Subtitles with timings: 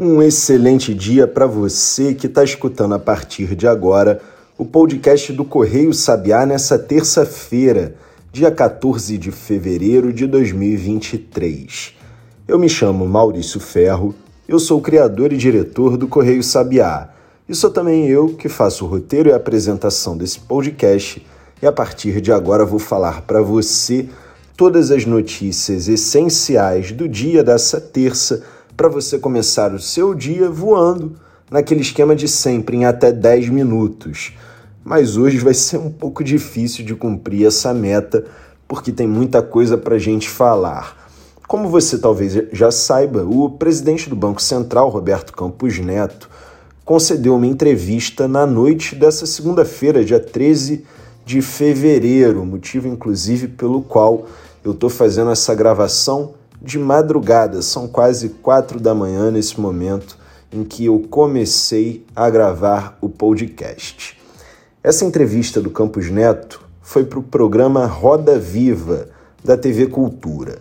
[0.00, 4.20] Um excelente dia para você que está escutando a partir de agora
[4.56, 7.96] o podcast do Correio Sabiá nessa terça-feira,
[8.30, 11.94] dia 14 de fevereiro de 2023.
[12.46, 14.14] Eu me chamo Maurício Ferro,
[14.46, 17.08] eu sou criador e diretor do Correio Sabiá
[17.48, 21.26] e sou também eu que faço o roteiro e a apresentação desse podcast
[21.60, 24.08] e a partir de agora vou falar para você
[24.56, 28.44] todas as notícias essenciais do dia dessa terça
[28.78, 31.16] para você começar o seu dia voando
[31.50, 34.34] naquele esquema de sempre, em até 10 minutos.
[34.84, 38.24] Mas hoje vai ser um pouco difícil de cumprir essa meta,
[38.68, 40.96] porque tem muita coisa para a gente falar.
[41.48, 46.30] Como você talvez já saiba, o presidente do Banco Central, Roberto Campos Neto,
[46.84, 50.86] concedeu uma entrevista na noite dessa segunda-feira, dia 13
[51.26, 54.26] de fevereiro, motivo inclusive pelo qual
[54.64, 60.18] eu estou fazendo essa gravação de madrugada, são quase quatro da manhã nesse momento
[60.52, 64.18] em que eu comecei a gravar o podcast.
[64.82, 69.08] Essa entrevista do Campos Neto foi para o programa Roda Viva
[69.44, 70.58] da TV Cultura.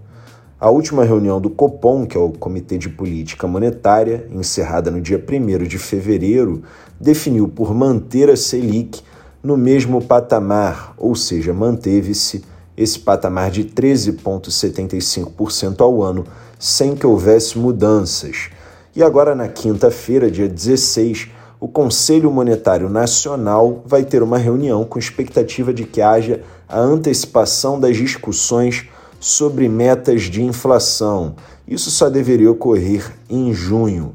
[0.59, 5.23] A última reunião do Copom, que é o Comitê de Política Monetária, encerrada no dia
[5.23, 6.63] 1 de fevereiro,
[6.99, 9.03] definiu por manter a Selic
[9.43, 12.45] no mesmo patamar, ou seja, manteve-se
[12.77, 16.23] esse patamar de 13,75% ao ano,
[16.57, 18.49] sem que houvesse mudanças.
[18.95, 21.27] E agora, na quinta-feira, dia 16,
[21.59, 27.79] o Conselho Monetário Nacional vai ter uma reunião com expectativa de que haja a antecipação
[27.79, 28.87] das discussões
[29.19, 31.35] sobre metas de inflação.
[31.67, 34.13] Isso só deveria ocorrer em junho.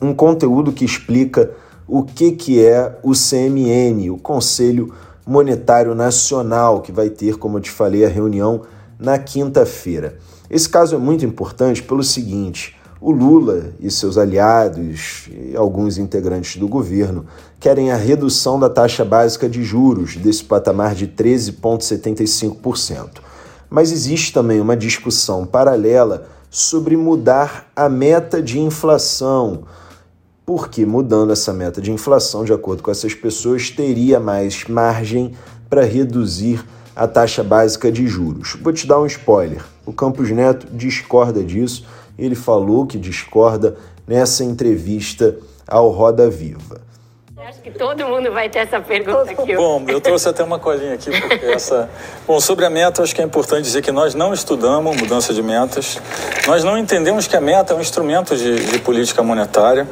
[0.00, 1.50] um conteúdo que explica
[1.86, 4.94] o que, que é o CMN, o Conselho
[5.26, 8.62] Monetário Nacional, que vai ter, como eu te falei, a reunião
[8.98, 10.16] na quinta-feira.
[10.48, 16.56] Esse caso é muito importante pelo seguinte: o Lula e seus aliados e alguns integrantes
[16.56, 17.26] do governo
[17.60, 23.20] querem a redução da taxa básica de juros desse patamar de 13,75%.
[23.70, 29.62] Mas existe também uma discussão paralela sobre mudar a meta de inflação,
[30.44, 35.34] porque mudando essa meta de inflação, de acordo com essas pessoas, teria mais margem
[35.68, 36.64] para reduzir
[36.96, 38.56] a taxa básica de juros.
[38.60, 41.86] Vou te dar um spoiler: o Campos Neto discorda disso
[42.18, 43.76] ele falou que discorda
[44.06, 45.36] nessa entrevista
[45.66, 46.87] ao Roda Viva.
[47.48, 49.56] Acho que todo mundo vai ter essa pergunta aqui.
[49.56, 51.88] Bom, eu trouxe até uma colinha aqui, porque essa.
[52.26, 55.42] Bom, sobre a meta, acho que é importante dizer que nós não estudamos mudança de
[55.42, 55.98] metas.
[56.46, 59.88] Nós não entendemos que a meta é um instrumento de, de política monetária.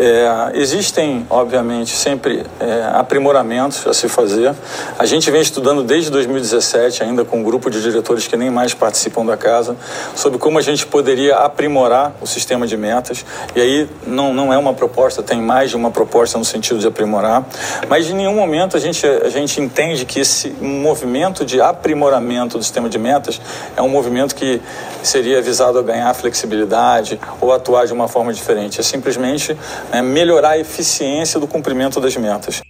[0.00, 4.52] É, existem, obviamente, sempre é, aprimoramentos a se fazer.
[4.98, 8.74] A gente vem estudando desde 2017, ainda com um grupo de diretores que nem mais
[8.74, 9.76] participam da casa,
[10.16, 13.24] sobre como a gente poderia aprimorar o sistema de metas.
[13.54, 16.88] E aí não, não é uma proposta, tem mais de uma proposta no sentido de
[16.88, 17.46] aprimorar,
[17.88, 22.64] mas em nenhum momento a gente, a gente entende que esse movimento de aprimoramento do
[22.64, 23.40] sistema de metas
[23.76, 24.60] é um movimento que
[25.02, 28.80] seria visado a ganhar flexibilidade ou atuar de uma forma diferente.
[28.80, 29.56] É simplesmente
[29.92, 32.60] né, melhorar a eficiência do cumprimento das metas.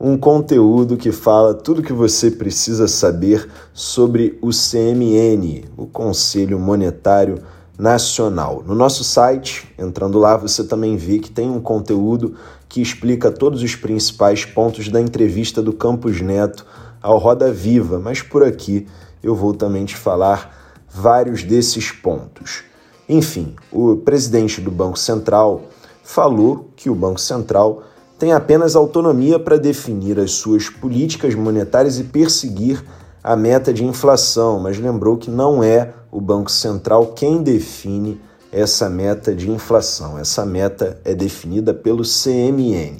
[0.00, 7.42] um conteúdo que fala tudo que você precisa saber sobre o CMN, o Conselho Monetário
[7.78, 8.64] Nacional.
[8.66, 12.34] No nosso site, entrando lá, você também vê que tem um conteúdo
[12.66, 16.64] que explica todos os principais pontos da entrevista do Campos Neto
[17.02, 18.86] ao Roda Viva, mas por aqui
[19.22, 22.62] eu vou também te falar vários desses pontos.
[23.06, 25.68] Enfim, o presidente do Banco Central
[26.04, 27.82] falou que o Banco Central
[28.18, 32.84] tem apenas autonomia para definir as suas políticas monetárias e perseguir
[33.22, 38.20] a meta de inflação, mas lembrou que não é o Banco Central quem define
[38.52, 40.18] essa meta de inflação.
[40.18, 42.98] Essa meta é definida pelo CMN.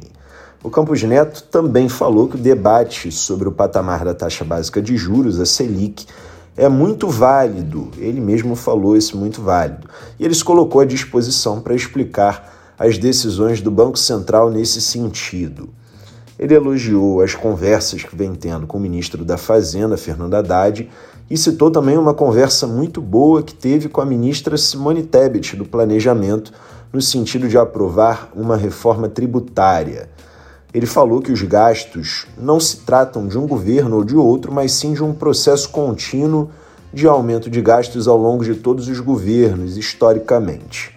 [0.62, 4.97] O Campos Neto também falou que o debate sobre o patamar da taxa básica de
[4.97, 6.06] juros, a Selic,
[6.56, 7.91] é muito válido.
[7.99, 9.89] Ele mesmo falou esse muito válido.
[10.19, 15.69] E ele se colocou à disposição para explicar as decisões do Banco Central nesse sentido.
[16.38, 20.91] Ele elogiou as conversas que vem tendo com o ministro da Fazenda, Fernando Haddad,
[21.31, 25.65] e citou também uma conversa muito boa que teve com a ministra Simone Tebet, do
[25.65, 26.53] Planejamento,
[26.93, 30.11] no sentido de aprovar uma reforma tributária.
[30.73, 34.73] Ele falou que os gastos não se tratam de um governo ou de outro, mas
[34.73, 36.50] sim de um processo contínuo
[36.93, 40.94] de aumento de gastos ao longo de todos os governos, historicamente.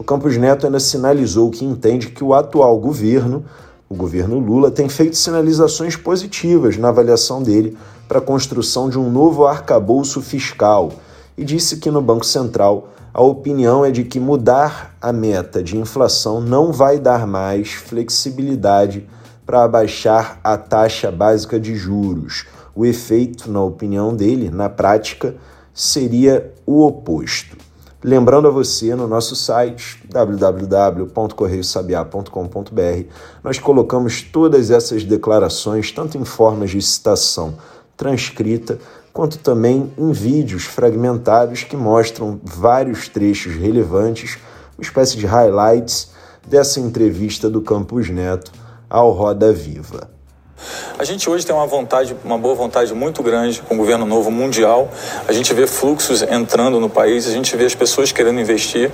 [0.00, 3.44] O Campos Neto ainda sinalizou que entende que o atual governo,
[3.86, 7.76] o governo Lula, tem feito sinalizações positivas na avaliação dele
[8.08, 10.90] para a construção de um novo arcabouço fiscal
[11.36, 15.76] e disse que no Banco Central a opinião é de que mudar a meta de
[15.76, 19.06] inflação não vai dar mais flexibilidade
[19.44, 22.46] para abaixar a taxa básica de juros.
[22.74, 25.34] O efeito, na opinião dele, na prática,
[25.74, 27.68] seria o oposto.
[28.02, 33.04] Lembrando a você, no nosso site www.correiosabiá.com.br,
[33.44, 37.58] nós colocamos todas essas declarações, tanto em formas de citação
[37.98, 38.78] transcrita,
[39.12, 44.38] quanto também em vídeos fragmentados que mostram vários trechos relevantes,
[44.78, 46.12] uma espécie de highlights
[46.48, 48.50] dessa entrevista do Campos Neto
[48.88, 50.19] ao Roda Viva.
[50.98, 54.30] A gente hoje tem uma vontade, uma boa vontade muito grande com o governo novo
[54.30, 54.90] mundial.
[55.26, 58.90] A gente vê fluxos entrando no país, a gente vê as pessoas querendo investir.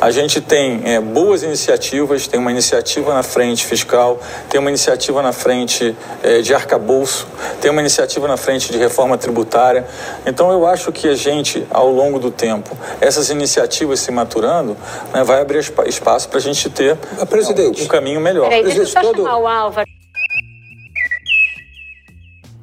[0.00, 5.22] A gente tem é, boas iniciativas, tem uma iniciativa na frente fiscal, tem uma iniciativa
[5.22, 7.26] na frente é, de arcabouço,
[7.60, 9.86] tem uma iniciativa na frente de reforma tributária.
[10.24, 14.76] Então eu acho que a gente, ao longo do tempo, essas iniciativas se maturando,
[15.12, 16.96] né, vai abrir espaço para a gente ter
[17.28, 18.48] Presidente, um, um caminho melhor.
[18.48, 20.01] Peraí, deixa eu só chamar o Álvaro.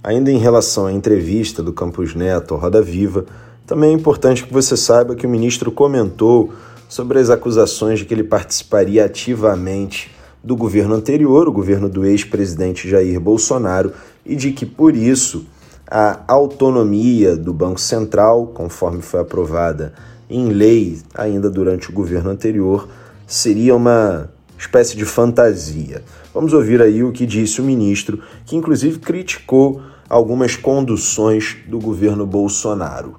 [0.02, 3.26] Ainda em relação à entrevista do Campos Neto ao Roda Viva,
[3.68, 6.54] também é importante que você saiba que o ministro comentou
[6.88, 10.10] sobre as acusações de que ele participaria ativamente
[10.42, 13.92] do governo anterior, o governo do ex-presidente Jair Bolsonaro,
[14.26, 15.46] e de que por isso
[15.86, 19.94] a autonomia do Banco Central, conforme foi aprovada
[20.30, 22.88] em lei ainda durante o governo anterior,
[23.28, 26.04] seria uma espécie de fantasia.
[26.40, 32.26] Vamos ouvir aí o que disse o ministro, que inclusive criticou algumas conduções do governo
[32.26, 33.18] Bolsonaro.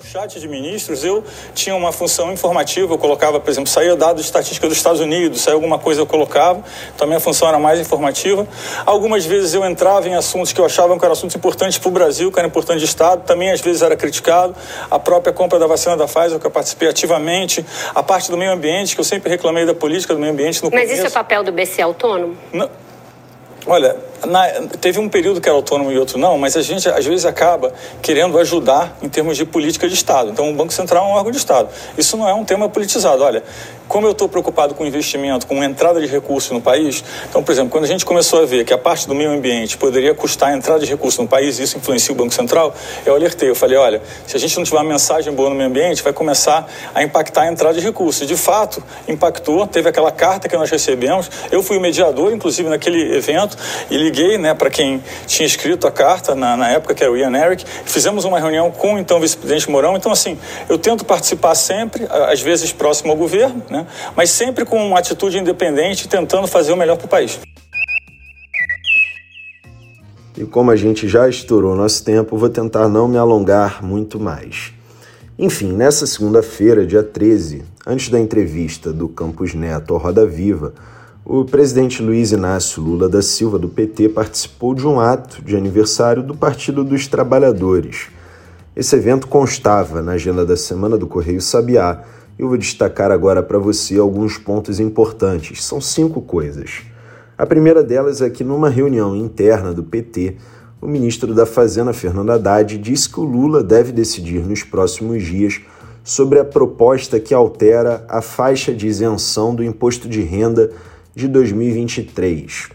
[0.00, 1.22] Chat de ministros, eu
[1.54, 5.42] tinha uma função informativa, eu colocava, por exemplo, saía dado de estatística dos Estados Unidos,
[5.42, 8.46] saía alguma coisa eu colocava, então a minha função era mais informativa.
[8.86, 11.92] Algumas vezes eu entrava em assuntos que eu achava que eram assuntos importantes para o
[11.92, 14.54] Brasil, que eram importantes de Estado, também às vezes era criticado.
[14.90, 18.52] A própria compra da vacina da Pfizer, que eu participei ativamente, a parte do meio
[18.52, 20.94] ambiente, que eu sempre reclamei da política do meio ambiente no Mas começo.
[20.94, 22.36] isso é papel do BC autônomo?
[22.50, 22.70] Não.
[23.66, 23.96] Olha,
[24.26, 24.46] na,
[24.80, 27.72] teve um período que era autônomo e outro não, mas a gente às vezes acaba
[28.00, 30.30] querendo ajudar em termos de política de Estado.
[30.30, 31.68] Então, o Banco Central é um órgão de Estado.
[31.96, 33.22] Isso não é um tema politizado.
[33.22, 33.42] Olha,
[33.92, 37.70] como eu estou preocupado com investimento, com entrada de recursos no país, então, por exemplo,
[37.70, 40.56] quando a gente começou a ver que a parte do meio ambiente poderia custar a
[40.56, 42.74] entrada de recursos no país, e isso influencia o Banco Central,
[43.04, 45.68] eu alertei, eu falei, olha, se a gente não tiver uma mensagem boa no meio
[45.68, 48.26] ambiente, vai começar a impactar a entrada de recursos.
[48.26, 53.14] De fato, impactou, teve aquela carta que nós recebemos, eu fui o mediador, inclusive, naquele
[53.14, 53.58] evento,
[53.90, 57.16] e liguei né, para quem tinha escrito a carta, na, na época, que era o
[57.16, 60.38] Ian Eric, fizemos uma reunião com o então vice-presidente Mourão, então, assim,
[60.68, 65.38] eu tento participar sempre, às vezes próximo ao governo, né, mas sempre com uma atitude
[65.38, 67.40] independente, tentando fazer o melhor para o país.
[70.36, 74.72] E como a gente já estourou nosso tempo, vou tentar não me alongar muito mais.
[75.38, 80.74] Enfim, nessa segunda-feira, dia 13, antes da entrevista do Campos Neto ao Roda Viva,
[81.24, 86.22] o presidente Luiz Inácio Lula da Silva, do PT, participou de um ato de aniversário
[86.22, 88.08] do Partido dos Trabalhadores.
[88.74, 92.02] Esse evento constava na agenda da semana do Correio Sabiá
[92.38, 95.64] eu vou destacar agora para você alguns pontos importantes.
[95.64, 96.82] São cinco coisas.
[97.36, 100.36] A primeira delas é que, numa reunião interna do PT,
[100.80, 105.60] o ministro da Fazenda, Fernando Haddad, disse que o Lula deve decidir nos próximos dias
[106.02, 110.72] sobre a proposta que altera a faixa de isenção do imposto de renda
[111.14, 112.68] de 2023.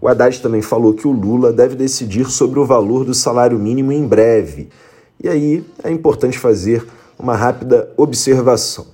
[0.00, 3.92] O Haddad também falou que o Lula deve decidir sobre o valor do salário mínimo
[3.92, 4.68] em breve.
[5.22, 6.86] E aí é importante fazer
[7.18, 8.86] uma rápida observação.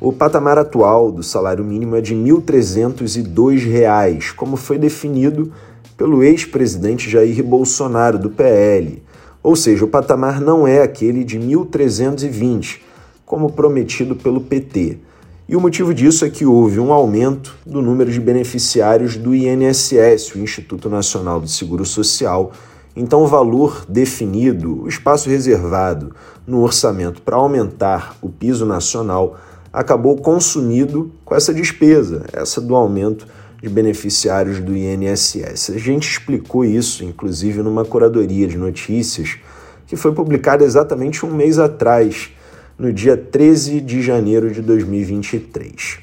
[0.00, 5.52] O patamar atual do salário mínimo é de R$ 1.302, como foi definido
[5.96, 9.02] pelo ex-presidente Jair Bolsonaro, do PL.
[9.42, 12.80] Ou seja, o patamar não é aquele de 1.320,
[13.26, 14.98] como prometido pelo PT.
[15.48, 20.34] E o motivo disso é que houve um aumento do número de beneficiários do INSS,
[20.34, 22.52] o Instituto Nacional do Seguro Social.
[22.94, 26.14] Então, o valor definido, o espaço reservado
[26.46, 29.38] no orçamento para aumentar o piso nacional,
[29.72, 33.26] acabou consumido com essa despesa, essa do aumento
[33.62, 35.70] de beneficiários do INSS.
[35.70, 39.38] A gente explicou isso, inclusive, numa curadoria de notícias
[39.86, 42.32] que foi publicada exatamente um mês atrás
[42.78, 45.98] no dia 13 de janeiro de 2023.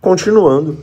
[0.00, 0.78] Continuando,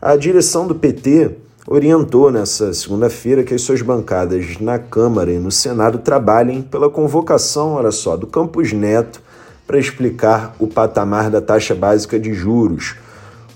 [0.00, 1.32] a direção do PT
[1.66, 7.72] orientou nessa segunda-feira que as suas bancadas na Câmara e no Senado trabalhem pela convocação,
[7.72, 9.20] olha só, do Campos Neto
[9.66, 12.94] para explicar o patamar da taxa básica de juros.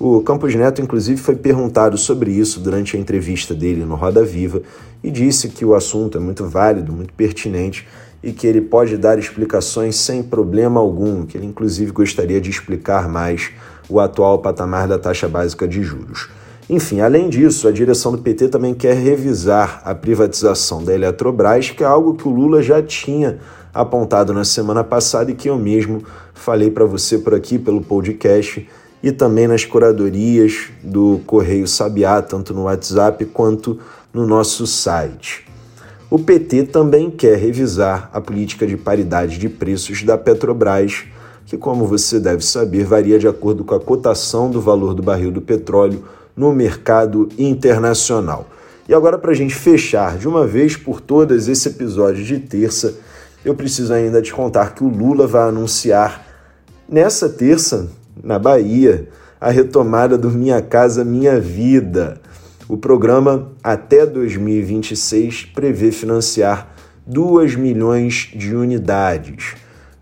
[0.00, 4.60] O Campos Neto, inclusive, foi perguntado sobre isso durante a entrevista dele no Roda Viva
[5.04, 7.86] e disse que o assunto é muito válido, muito pertinente
[8.22, 13.08] e que ele pode dar explicações sem problema algum, que ele inclusive gostaria de explicar
[13.08, 13.50] mais
[13.88, 16.28] o atual patamar da taxa básica de juros.
[16.70, 21.82] Enfim, além disso, a direção do PT também quer revisar a privatização da Eletrobras, que
[21.82, 23.40] é algo que o Lula já tinha
[23.74, 26.02] apontado na semana passada e que eu mesmo
[26.32, 28.68] falei para você por aqui pelo podcast
[29.02, 33.78] e também nas curadorias do Correio Sabiá, tanto no WhatsApp quanto
[34.14, 35.51] no nosso site.
[36.12, 41.04] O PT também quer revisar a política de paridade de preços da Petrobras,
[41.46, 45.30] que, como você deve saber, varia de acordo com a cotação do valor do barril
[45.30, 46.04] do petróleo
[46.36, 48.46] no mercado internacional.
[48.86, 52.94] E agora, para a gente fechar de uma vez por todas esse episódio de terça,
[53.42, 56.26] eu preciso ainda te contar que o Lula vai anunciar
[56.86, 57.88] nessa terça,
[58.22, 59.08] na Bahia,
[59.40, 62.20] a retomada do Minha Casa Minha Vida.
[62.68, 66.72] O programa até 2026 prevê financiar
[67.06, 69.54] 2 milhões de unidades.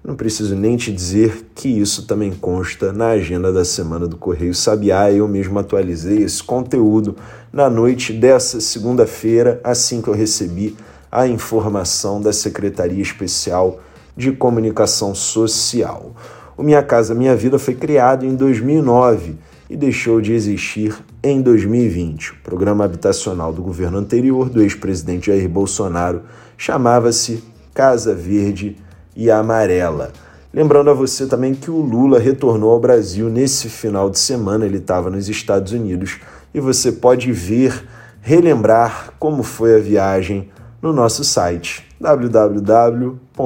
[0.05, 4.55] Não preciso nem te dizer que isso também consta na agenda da semana do Correio
[4.55, 5.11] Sabiá.
[5.11, 7.17] Eu mesmo atualizei esse conteúdo
[7.51, 10.77] na noite dessa segunda-feira, assim que eu recebi
[11.11, 13.81] a informação da Secretaria Especial
[14.17, 16.15] de Comunicação Social.
[16.57, 19.37] O Minha Casa Minha Vida foi criado em 2009
[19.69, 22.33] e deixou de existir em 2020.
[22.33, 26.23] O programa habitacional do governo anterior, do ex-presidente Jair Bolsonaro,
[26.57, 28.77] chamava-se Casa Verde
[29.15, 30.13] e Amarela.
[30.53, 34.79] Lembrando a você também que o Lula retornou ao Brasil nesse final de semana, ele
[34.79, 36.19] estava nos Estados Unidos
[36.53, 37.87] e você pode ver,
[38.21, 40.49] relembrar como foi a viagem
[40.83, 41.89] no nosso site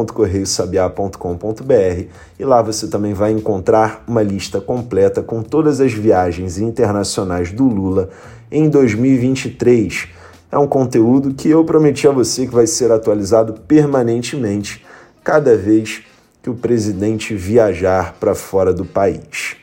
[0.02, 2.08] www.correiosabiá.com.br
[2.38, 7.68] e lá você também vai encontrar uma lista completa com todas as viagens internacionais do
[7.68, 8.10] Lula
[8.50, 10.08] em 2023.
[10.50, 14.84] É um conteúdo que eu prometi a você que vai ser atualizado permanentemente
[15.22, 16.02] cada vez
[16.42, 19.56] que o presidente viajar para fora do país.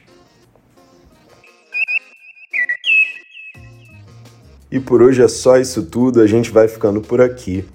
[4.71, 7.65] E por hoje é só isso tudo, a gente vai ficando por aqui.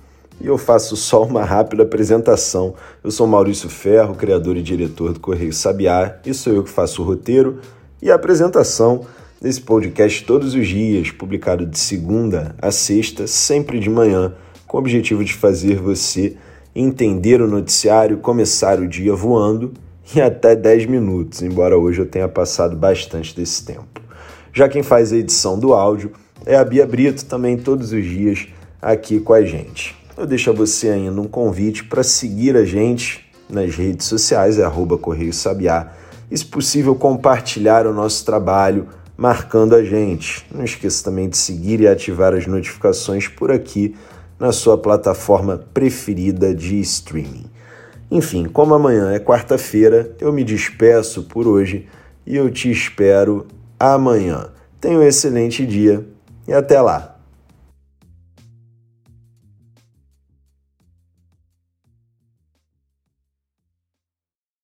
[0.41, 2.75] E eu faço só uma rápida apresentação.
[3.03, 7.03] Eu sou Maurício Ferro, criador e diretor do Correio Sabiá, e sou eu que faço
[7.03, 7.61] o roteiro
[8.03, 9.07] e a apresentação
[9.41, 14.35] desse podcast todos os dias, publicado de segunda a sexta, sempre de manhã,
[14.67, 16.37] com o objetivo de fazer você
[16.75, 19.73] entender o noticiário, começar o dia voando
[20.15, 24.03] em até 10 minutos, embora hoje eu tenha passado bastante desse tempo.
[24.53, 26.13] Já quem faz a edição do áudio
[26.45, 28.47] é a Bia Brito, também todos os dias
[28.81, 29.97] aqui com a gente.
[30.17, 34.65] Eu deixo a você ainda um convite para seguir a gente nas redes sociais, é
[34.65, 35.93] arroba Correio Sabiá,
[36.31, 40.47] e se possível compartilhar o nosso trabalho marcando a gente.
[40.51, 43.95] Não esqueça também de seguir e ativar as notificações por aqui
[44.39, 47.47] na sua plataforma preferida de streaming.
[48.11, 51.87] Enfim, como amanhã é quarta-feira, eu me despeço por hoje
[52.27, 53.47] e eu te espero
[53.79, 54.49] amanhã.
[54.81, 56.07] Tenha um excelente dia
[56.49, 57.16] e até lá!